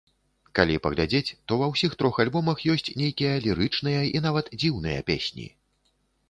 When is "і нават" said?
4.15-4.51